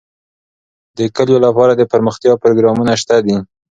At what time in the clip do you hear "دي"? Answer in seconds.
3.25-3.37